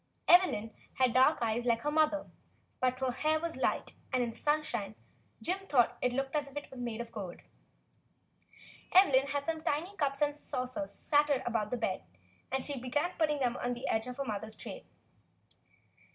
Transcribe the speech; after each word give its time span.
Evelyn 0.27 0.71
had 0.95 1.13
dark 1.13 1.43
eyes 1.43 1.63
like 1.63 1.81
her 1.81 1.91
mother, 1.91 2.23
4 2.23 2.23
THE 2.23 2.25
BLUE 2.25 2.31
AUNT 2.31 2.79
but 2.97 3.05
her 3.05 3.11
hair 3.11 3.39
was 3.39 3.55
light, 3.57 3.93
and 4.11 4.23
in 4.23 4.31
the 4.31 4.35
sunshine 4.35 4.95
Jim 5.43 5.59
thought 5.67 5.99
it 6.01 6.11
looked 6.11 6.35
as 6.35 6.47
if 6.49 6.57
it 6.57 6.71
were 6.71 6.77
made 6.79 7.01
of 7.01 7.11
gold. 7.11 7.41
Evelyn 8.93 9.27
had 9.27 9.45
some 9.45 9.61
tiny 9.61 9.95
cups 9.97 10.21
and 10.23 10.35
saucers 10.35 10.91
scattered 10.91 11.43
about 11.45 11.65
on 11.65 11.69
the 11.69 11.77
bed, 11.77 12.03
and 12.51 12.65
she 12.65 12.79
began 12.79 13.11
putting 13.19 13.37
them 13.37 13.55
on 13.57 13.75
the 13.75 13.87
edge 13.87 14.07
of 14.07 14.17
her 14.17 14.25
mother's 14.25 14.55
tray. 14.55 14.85